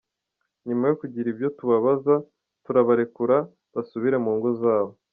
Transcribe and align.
Nyuma 0.67 0.83
yo 0.89 0.95
kugira 1.01 1.27
ibyo 1.33 1.47
tubabaza 1.57 2.15
turabarekura 2.63 3.37
basubire 3.73 4.17
mu 4.25 4.31
ngo 4.37 4.49
zabo". 4.61 4.93